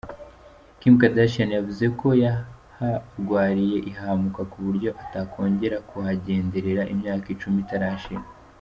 [0.79, 8.25] Kim Kardashian yavuze ko yaharwariye ihahamuka ku buryo atakongera kuhagenderera imyaka icumi itarashira.